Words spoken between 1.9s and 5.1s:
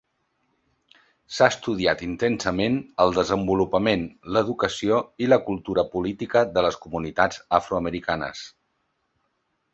intensament el desenvolupament, l'educació